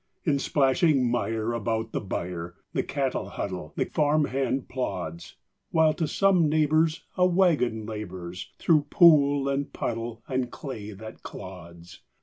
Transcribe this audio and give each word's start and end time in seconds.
In 0.23 0.39
splashing 0.39 1.07
mire 1.11 1.53
about 1.53 1.91
the 1.91 2.01
byre 2.01 2.55
The 2.73 2.81
cattle 2.81 3.29
huddle, 3.29 3.71
the 3.77 3.85
farm 3.85 4.25
hand 4.25 4.67
plods; 4.67 5.35
While 5.69 5.93
to 5.93 6.07
some 6.07 6.49
neighbor's 6.49 7.03
a 7.17 7.27
wagon 7.27 7.85
labors 7.85 8.51
Through 8.57 8.87
pool 8.89 9.47
and 9.47 9.71
puddle 9.71 10.23
and 10.27 10.49
clay 10.51 10.93
that 10.93 11.21
clods. 11.21 12.01